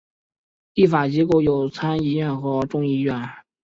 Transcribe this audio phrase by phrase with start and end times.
[0.73, 3.23] 立法机构有参议院和众议院。